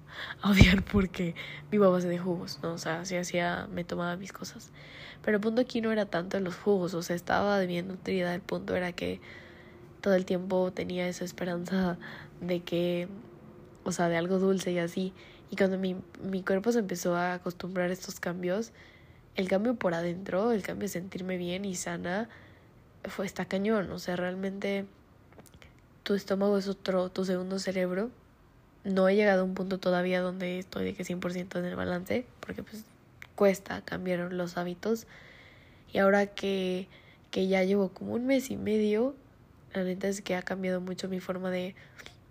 odiar 0.45 0.85
porque 0.85 1.35
vivo 1.71 1.87
a 1.87 1.89
base 1.89 2.07
de 2.07 2.19
jugos, 2.19 2.61
¿no? 2.63 2.75
O 2.75 2.79
sea, 2.79 3.07
si 3.07 3.17
hacía, 3.17 3.69
me 3.73 3.85
tomaba 3.85 4.17
mis 4.17 4.35
cosas. 4.35 4.71
Pero 5.23 5.39
el 5.39 5.41
punto 5.41 5.63
aquí 5.63 5.81
no 5.81 5.93
era 5.93 6.05
tanto 6.05 6.39
los 6.41 6.57
jugos, 6.57 6.93
o 6.93 7.03
sea, 7.03 7.17
estaba 7.17 7.59
bien 7.61 7.89
nutrida. 7.89 8.35
El 8.35 8.43
punto 8.43 8.77
era 8.77 8.93
que 8.93 9.19
todo 10.03 10.13
el 10.15 10.27
tiempo 10.27 10.71
tenía 10.75 11.09
esa 11.09 11.25
esperanza 11.25 11.97
de 12.43 12.61
que, 12.61 13.09
o 13.85 13.93
sea, 13.93 14.11
de 14.11 14.19
algo 14.19 14.39
dulce 14.39 14.73
y 14.73 14.79
así. 14.79 15.15
Y 15.51 15.57
cuando 15.57 15.79
mi, 15.79 15.97
mi 16.23 16.43
cuerpo 16.43 16.71
se 16.71 16.81
empezó 16.81 17.17
a 17.17 17.33
acostumbrar 17.33 17.89
a 17.89 17.95
estos 17.95 18.21
cambios, 18.21 18.73
el 19.37 19.49
cambio 19.49 19.75
por 19.77 19.95
adentro, 19.95 20.53
el 20.53 20.63
cambio 20.63 20.85
de 20.85 20.93
sentirme 20.93 21.39
bien 21.39 21.65
y 21.65 21.77
sana, 21.77 22.29
fue 23.05 23.27
está 23.27 23.45
cañón. 23.45 23.91
O 23.91 23.99
sea, 23.99 24.17
realmente 24.17 24.85
tu 26.03 26.15
estómago 26.15 26.59
es 26.59 26.69
otro, 26.69 27.09
tu 27.11 27.25
segundo 27.25 27.59
cerebro. 27.59 28.11
No 28.85 29.09
he 29.09 29.15
llegado 29.15 29.43
a 29.43 29.45
un 29.45 29.55
punto 29.55 29.79
todavía 29.79 30.21
donde 30.21 30.59
estoy 30.59 30.85
de 30.85 30.95
que 30.95 31.05
100% 31.05 31.59
en 31.59 31.65
el 31.65 31.77
balance, 31.77 32.27
porque 32.41 32.63
pues 32.63 32.85
cuesta 33.35 33.83
cambiar 33.83 34.33
los 34.33 34.57
hábitos. 34.57 35.07
Y 35.93 35.99
ahora 35.99 36.27
que, 36.27 36.89
que 37.31 37.49
ya 37.49 37.63
llevo 37.65 37.91
como 37.91 38.15
un 38.15 38.27
mes 38.27 38.51
y 38.51 38.57
medio, 38.57 39.15
la 39.75 39.85
neta 39.85 40.09
es 40.09 40.23
que 40.23 40.35
ha 40.35 40.43
cambiado 40.43 40.81
mucho 40.81 41.09
mi 41.09 41.21
forma 41.21 41.51
de 41.51 41.75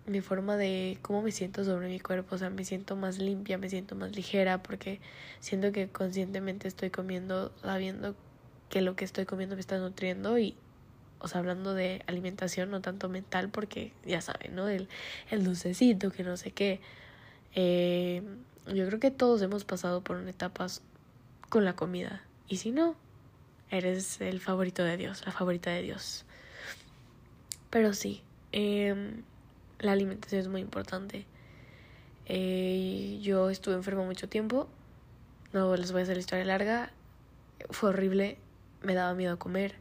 mi 0.06 0.20
forma 0.20 0.56
de 0.56 0.98
cómo 1.02 1.22
me 1.22 1.30
siento 1.30 1.64
sobre 1.64 1.88
mi 1.88 2.00
cuerpo, 2.00 2.34
o 2.34 2.38
sea, 2.38 2.50
me 2.50 2.64
siento 2.64 2.96
más 2.96 3.18
limpia, 3.18 3.58
me 3.58 3.68
siento 3.68 3.94
más 3.94 4.16
ligera 4.16 4.62
porque 4.62 5.00
siento 5.40 5.72
que 5.72 5.88
conscientemente 5.88 6.66
estoy 6.66 6.90
comiendo 6.90 7.52
sabiendo 7.62 8.16
que 8.70 8.80
lo 8.80 8.96
que 8.96 9.04
estoy 9.04 9.26
comiendo 9.26 9.56
me 9.56 9.60
está 9.60 9.78
nutriendo 9.78 10.38
y 10.38 10.56
o 11.20 11.28
sea, 11.28 11.40
hablando 11.40 11.74
de 11.74 12.02
alimentación, 12.06 12.70
no 12.70 12.80
tanto 12.80 13.10
mental, 13.10 13.50
porque 13.50 13.92
ya 14.06 14.22
saben, 14.22 14.54
¿no? 14.54 14.68
El, 14.68 14.88
el 15.30 15.44
dulcecito, 15.44 16.10
que 16.10 16.24
no 16.24 16.38
sé 16.38 16.50
qué. 16.50 16.80
Eh, 17.54 18.22
yo 18.66 18.86
creo 18.86 19.00
que 19.00 19.10
todos 19.10 19.42
hemos 19.42 19.64
pasado 19.64 20.02
por 20.02 20.26
etapas 20.26 20.80
con 21.50 21.66
la 21.66 21.74
comida. 21.76 22.22
Y 22.48 22.56
si 22.56 22.70
no, 22.70 22.96
eres 23.70 24.20
el 24.22 24.40
favorito 24.40 24.82
de 24.82 24.96
Dios, 24.96 25.22
la 25.26 25.32
favorita 25.32 25.70
de 25.70 25.82
Dios. 25.82 26.24
Pero 27.68 27.92
sí, 27.92 28.22
eh, 28.52 29.12
la 29.78 29.92
alimentación 29.92 30.40
es 30.40 30.48
muy 30.48 30.62
importante. 30.62 31.26
Eh, 32.26 33.18
yo 33.20 33.50
estuve 33.50 33.74
enferma 33.74 34.04
mucho 34.04 34.28
tiempo, 34.28 34.68
no 35.52 35.76
les 35.76 35.92
voy 35.92 36.00
a 36.00 36.04
hacer 36.04 36.16
la 36.16 36.20
historia 36.20 36.44
larga, 36.44 36.92
fue 37.70 37.90
horrible, 37.90 38.38
me 38.82 38.94
daba 38.94 39.14
miedo 39.14 39.38
comer, 39.38 39.74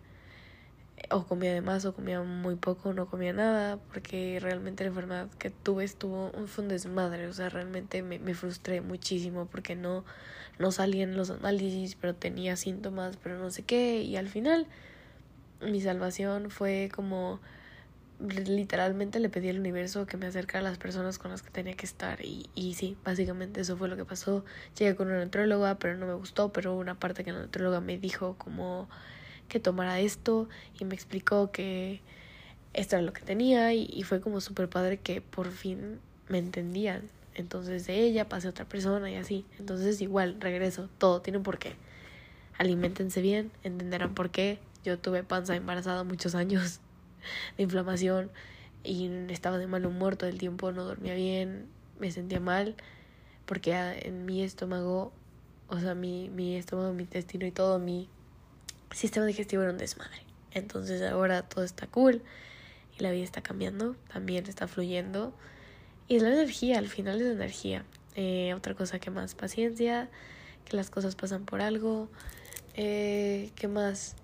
o 1.12 1.26
comía 1.26 1.54
de 1.54 1.62
más 1.62 1.86
o 1.86 1.94
comía 1.94 2.22
muy 2.22 2.56
poco, 2.56 2.94
no 2.94 3.08
comía 3.08 3.34
nada, 3.34 3.78
porque 3.92 4.40
realmente 4.42 4.84
la 4.84 4.90
enfermedad 4.90 5.30
que 5.40 5.50
tuve 5.50 5.84
estuvo, 5.84 6.32
fue 6.48 6.64
un 6.64 6.70
desmadre, 6.70 7.28
o 7.28 7.34
sea, 7.34 7.50
realmente 7.50 8.02
me, 8.02 8.20
me 8.20 8.34
frustré 8.34 8.82
muchísimo 8.82 9.46
porque 9.46 9.76
no, 9.76 10.04
no 10.60 10.72
salían 10.72 11.16
los 11.16 11.30
análisis, 11.30 11.96
pero 11.96 12.16
tenía 12.16 12.56
síntomas, 12.56 13.18
pero 13.18 13.40
no 13.40 13.50
sé 13.50 13.64
qué, 13.64 14.02
y 14.02 14.18
al 14.18 14.28
final 14.28 14.68
mi 15.62 15.82
salvación 15.82 16.52
fue 16.52 16.90
como 16.94 17.40
literalmente 18.20 19.20
le 19.20 19.30
pedí 19.30 19.50
al 19.50 19.60
universo 19.60 20.06
que 20.06 20.18
me 20.18 20.28
acercara 20.28 20.60
a 20.60 20.70
las 20.70 20.78
personas 20.78 21.18
con 21.18 21.32
las 21.32 21.42
que 21.42 21.52
tenía 21.52 21.74
que 21.74 21.86
estar 21.86 22.24
y, 22.24 22.50
y 22.54 22.74
sí, 22.74 22.98
básicamente 23.04 23.62
eso 23.62 23.78
fue 23.78 23.88
lo 23.88 23.96
que 23.96 24.06
pasó. 24.06 24.44
Llegué 24.78 24.96
con 24.96 25.08
una 25.08 25.24
nutróloga, 25.24 25.80
pero 25.80 25.98
no 25.98 26.06
me 26.06 26.14
gustó, 26.14 26.52
pero 26.52 26.76
una 26.76 27.00
parte 27.00 27.24
que 27.24 27.32
la 27.32 27.40
nutróloga 27.40 27.80
me 27.80 27.98
dijo 27.98 28.36
como 28.38 28.90
que 29.48 29.60
tomara 29.60 30.00
esto 30.00 30.50
y 30.80 30.86
me 30.86 30.96
explicó 30.96 31.52
que 31.52 32.02
esto 32.74 32.96
era 32.98 33.04
lo 33.04 33.14
que 33.14 33.22
tenía 33.22 33.74
y, 33.74 34.04
fue 34.04 34.22
como 34.22 34.42
súper 34.42 34.70
padre 34.70 34.98
que 34.98 35.22
por 35.22 35.52
fin 35.52 36.00
me 36.28 36.38
entendían. 36.38 37.10
Entonces 37.36 37.88
de 37.88 38.02
ella 38.02 38.28
pasé 38.28 38.48
a 38.48 38.52
otra 38.52 38.66
persona 38.66 39.10
y 39.10 39.16
así. 39.16 39.46
Entonces 39.60 40.02
igual, 40.02 40.38
regreso, 40.42 40.90
todo 40.98 41.22
tiene 41.22 41.38
un 41.38 41.44
porqué. 41.44 41.76
Aliméntense 42.58 43.22
bien, 43.22 43.52
entenderán 43.64 44.14
por 44.14 44.30
qué. 44.30 44.60
Yo 44.84 45.00
tuve 45.00 45.24
panza 45.24 45.56
embarazada 45.56 46.04
muchos 46.04 46.36
años 46.36 46.82
de 47.58 47.64
inflamación 47.64 48.32
y 48.84 49.10
estaba 49.30 49.58
de 49.58 49.68
mal 49.68 49.86
humor 49.86 50.16
todo 50.16 50.30
el 50.30 50.38
tiempo, 50.38 50.72
no 50.72 50.84
dormía 50.84 51.14
bien, 51.16 51.68
me 52.00 52.12
sentía 52.12 52.40
mal 52.40 52.76
porque 53.46 53.74
en 54.04 54.26
mi 54.26 54.44
estómago, 54.44 55.12
o 55.70 55.80
sea, 55.80 55.96
mi, 55.96 56.30
mi 56.30 56.56
estómago, 56.56 56.94
mi 56.94 57.02
intestino 57.04 57.48
y 57.48 57.52
todo 57.52 57.80
mi 57.80 58.08
sistema 58.92 59.26
digestivo 59.26 59.64
era 59.64 59.72
un 59.72 59.80
desmadre. 59.80 60.22
Entonces 60.52 61.02
ahora 61.02 61.42
todo 61.42 61.64
está 61.64 61.88
cool 61.88 62.22
y 62.98 63.02
la 63.02 63.10
vida 63.12 63.24
está 63.24 63.42
cambiando, 63.42 63.96
también 64.14 64.46
está 64.46 64.68
fluyendo. 64.68 65.34
Y 66.08 66.18
es 66.18 66.22
la 66.22 66.30
energía, 66.30 66.78
al 66.78 66.88
final 66.88 67.22
es 67.22 67.28
energía. 67.28 67.86
Eh, 68.16 68.54
otra 68.56 68.76
cosa 68.76 69.00
que 69.00 69.10
más, 69.10 69.34
paciencia, 69.34 70.10
que 70.66 70.78
las 70.78 70.90
cosas 70.90 71.16
pasan 71.16 71.46
por 71.46 71.62
algo. 71.62 72.08
Eh, 72.76 73.52
¿Qué 73.56 73.68
más? 73.68 74.16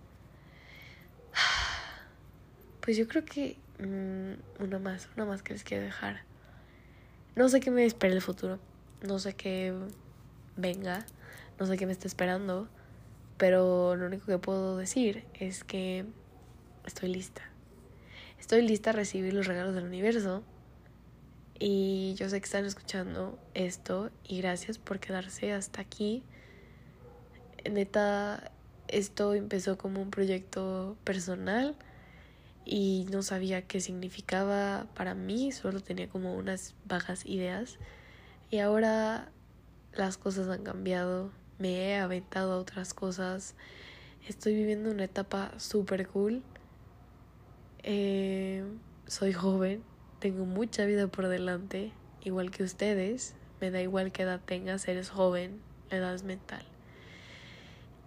Pues 2.86 2.98
yo 2.98 3.08
creo 3.08 3.26
que 3.26 3.58
mm, 3.80 4.64
una 4.64 4.78
más, 4.78 5.10
una 5.16 5.26
más 5.26 5.42
que 5.42 5.54
les 5.54 5.64
quiero 5.64 5.84
dejar. 5.84 6.22
No 7.36 7.50
sé 7.50 7.60
qué 7.60 7.72
me 7.72 7.84
espera 7.84 8.14
el 8.14 8.22
futuro, 8.22 8.60
no 9.02 9.18
sé 9.18 9.34
qué 9.34 9.74
venga, 10.56 11.04
no 11.60 11.66
sé 11.66 11.78
qué 11.78 11.88
me 11.88 11.92
está 11.94 12.08
esperando, 12.08 12.70
pero 13.38 13.96
lo 13.96 14.06
único 14.06 14.28
que 14.28 14.38
puedo 14.38 14.78
decir 14.78 15.26
es 15.34 15.64
que 15.64 16.06
estoy 16.86 17.10
lista. 17.10 17.42
Estoy 18.40 18.62
lista 18.62 18.92
a 18.92 18.94
recibir 18.94 19.34
los 19.34 19.48
regalos 19.48 19.74
del 19.74 19.86
universo 19.86 20.44
Y 21.58 22.14
yo 22.20 22.30
sé 22.30 22.40
que 22.40 22.46
están 22.46 22.66
escuchando 22.66 23.40
esto 23.56 24.12
y 24.24 24.42
gracias 24.42 24.78
por 24.78 25.00
quedarse 25.00 25.54
hasta 25.54 25.82
aquí. 25.82 26.22
Neta, 27.68 28.52
esto 28.88 29.34
empezó 29.34 29.76
como 29.76 30.04
un 30.04 30.12
proyecto 30.12 30.96
personal 31.04 31.76
y 32.66 33.06
no 33.12 33.22
sabía 33.22 33.62
qué 33.62 33.80
significaba 33.80 34.88
para 34.96 35.14
mí, 35.14 35.52
solo 35.52 35.80
tenía 35.82 36.10
como 36.10 36.36
unas 36.36 36.74
bajas 36.86 37.26
ideas. 37.26 37.78
Y 38.50 38.60
ahora 38.60 39.30
las 39.94 40.18
cosas 40.18 40.50
han 40.50 40.64
cambiado, 40.64 41.32
me 41.60 41.90
he 41.90 41.96
aventado 41.96 42.54
a 42.54 42.58
otras 42.58 42.94
cosas, 42.94 43.56
estoy 44.28 44.56
viviendo 44.56 44.90
una 44.90 45.04
etapa 45.04 45.52
súper 45.58 46.08
cool. 46.08 46.42
Eh, 47.84 48.64
soy 49.06 49.32
joven, 49.32 49.84
tengo 50.20 50.46
mucha 50.46 50.86
vida 50.86 51.08
por 51.08 51.28
delante, 51.28 51.92
igual 52.24 52.50
que 52.50 52.64
ustedes. 52.64 53.36
Me 53.62 53.72
da 53.72 53.82
igual 53.82 54.12
qué 54.12 54.24
edad 54.24 54.42
tengas, 54.44 54.88
eres 54.88 55.10
joven, 55.10 55.62
la 55.92 55.98
edad 55.98 56.16
es 56.16 56.24
mental. 56.24 56.66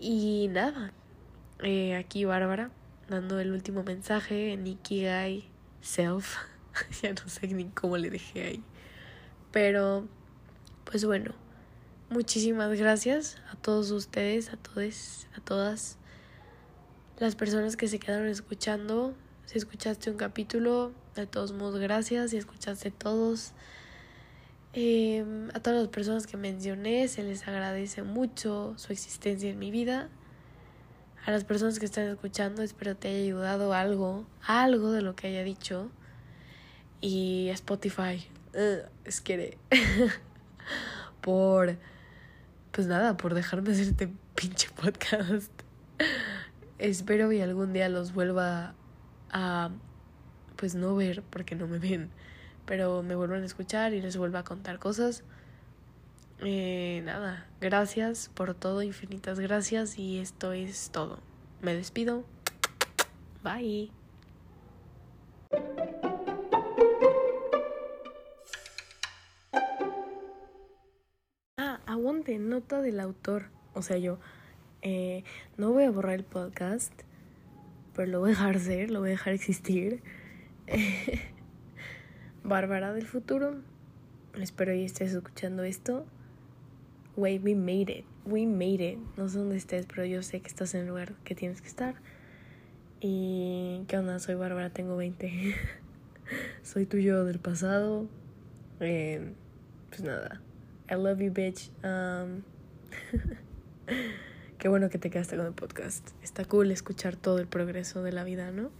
Y 0.00 0.48
nada, 0.50 0.92
eh, 1.62 1.96
aquí 1.96 2.24
Bárbara, 2.24 2.70
dando 3.08 3.40
el 3.40 3.52
último 3.52 3.82
mensaje 3.82 4.52
en 4.52 4.66
Ikigai 4.66 5.48
Self. 5.80 6.36
ya 7.02 7.12
no 7.12 7.28
sé 7.28 7.48
ni 7.48 7.64
cómo 7.66 7.96
le 7.96 8.10
dejé 8.10 8.44
ahí. 8.44 8.64
Pero, 9.50 10.06
pues 10.84 11.04
bueno, 11.04 11.34
muchísimas 12.10 12.78
gracias 12.78 13.38
a 13.50 13.56
todos 13.56 13.90
ustedes, 13.90 14.52
a 14.52 14.56
todos, 14.56 15.26
a 15.36 15.40
todas 15.40 15.98
las 17.18 17.34
personas 17.34 17.76
que 17.76 17.88
se 17.88 17.98
quedaron 17.98 18.28
escuchando. 18.28 19.14
Si 19.46 19.56
escuchaste 19.56 20.10
un 20.10 20.18
capítulo, 20.18 20.92
de 21.16 21.26
todos 21.26 21.52
modos, 21.52 21.80
gracias. 21.80 22.30
Si 22.30 22.36
escuchaste 22.36 22.90
todos, 22.90 23.52
em, 24.74 25.48
a 25.54 25.60
todas 25.60 25.80
las 25.80 25.88
personas 25.88 26.26
que 26.26 26.36
mencioné, 26.36 27.08
se 27.08 27.22
les 27.22 27.48
agradece 27.48 28.02
mucho 28.02 28.74
su 28.76 28.92
existencia 28.92 29.48
en 29.48 29.58
mi 29.58 29.70
vida. 29.70 30.10
A 31.28 31.30
las 31.30 31.44
personas 31.44 31.78
que 31.78 31.84
están 31.84 32.06
escuchando, 32.06 32.62
espero 32.62 32.96
te 32.96 33.08
haya 33.08 33.18
ayudado 33.18 33.74
algo, 33.74 34.26
algo 34.46 34.92
de 34.92 35.02
lo 35.02 35.14
que 35.14 35.26
haya 35.26 35.44
dicho. 35.44 35.90
Y 37.02 37.50
Spotify, 37.50 38.26
es 39.04 39.20
que 39.20 39.58
por, 41.20 41.76
pues 42.72 42.86
nada, 42.86 43.18
por 43.18 43.34
dejarme 43.34 43.72
hacer 43.72 43.88
este 43.88 44.08
pinche 44.34 44.70
podcast. 44.70 45.52
Espero 46.78 47.30
y 47.30 47.42
algún 47.42 47.74
día 47.74 47.90
los 47.90 48.14
vuelva 48.14 48.72
a, 49.30 49.68
pues 50.56 50.76
no 50.76 50.96
ver 50.96 51.22
porque 51.28 51.56
no 51.56 51.66
me 51.66 51.78
ven, 51.78 52.08
pero 52.64 53.02
me 53.02 53.14
vuelvan 53.14 53.42
a 53.42 53.44
escuchar 53.44 53.92
y 53.92 54.00
les 54.00 54.16
vuelva 54.16 54.38
a 54.38 54.44
contar 54.44 54.78
cosas. 54.78 55.24
Eh, 56.40 57.02
nada, 57.04 57.48
gracias 57.60 58.30
por 58.32 58.54
todo, 58.54 58.82
infinitas 58.82 59.40
gracias 59.40 59.98
y 59.98 60.18
esto 60.18 60.52
es 60.52 60.90
todo. 60.90 61.18
Me 61.62 61.74
despido. 61.74 62.24
Bye. 63.42 63.90
Ah, 71.56 71.80
aguante, 71.86 72.38
nota 72.38 72.80
del 72.82 73.00
autor. 73.00 73.46
O 73.74 73.82
sea, 73.82 73.98
yo 73.98 74.20
eh, 74.82 75.24
no 75.56 75.72
voy 75.72 75.84
a 75.84 75.90
borrar 75.90 76.14
el 76.14 76.24
podcast, 76.24 76.92
pero 77.94 78.12
lo 78.12 78.20
voy 78.20 78.28
a 78.28 78.34
dejar 78.34 78.60
ser, 78.60 78.92
lo 78.92 79.00
voy 79.00 79.08
a 79.08 79.12
dejar 79.12 79.32
existir. 79.32 80.02
Bárbara 82.44 82.92
del 82.92 83.06
futuro, 83.06 83.56
espero 84.34 84.72
y 84.72 84.84
estés 84.84 85.12
escuchando 85.12 85.64
esto. 85.64 86.06
Wey, 87.18 87.40
we 87.40 87.56
made 87.56 87.90
it, 87.90 88.04
we 88.24 88.46
made 88.46 88.80
it. 88.80 88.96
No 89.16 89.28
sé 89.28 89.38
dónde 89.38 89.56
estés, 89.56 89.86
pero 89.86 90.04
yo 90.04 90.22
sé 90.22 90.40
que 90.40 90.46
estás 90.46 90.72
en 90.74 90.82
el 90.82 90.86
lugar 90.86 91.14
que 91.24 91.34
tienes 91.34 91.60
que 91.60 91.66
estar. 91.66 91.96
Y 93.00 93.82
qué 93.88 93.98
onda, 93.98 94.20
soy 94.20 94.36
Bárbara, 94.36 94.70
tengo 94.70 94.96
20. 94.96 95.56
soy 96.62 96.86
tu 96.86 96.98
yo 96.98 97.24
del 97.24 97.40
pasado. 97.40 98.06
Eh, 98.78 99.32
pues 99.88 100.02
nada, 100.02 100.40
I 100.88 100.94
love 100.94 101.18
you, 101.18 101.32
bitch. 101.32 101.72
Um, 101.82 102.42
Qué 104.58 104.68
bueno 104.68 104.88
que 104.88 104.98
te 104.98 105.10
quedaste 105.10 105.36
con 105.36 105.46
el 105.46 105.54
podcast. 105.54 106.10
Está 106.22 106.44
cool 106.44 106.70
escuchar 106.70 107.16
todo 107.16 107.40
el 107.40 107.48
progreso 107.48 108.04
de 108.04 108.12
la 108.12 108.22
vida, 108.22 108.52
¿no? 108.52 108.70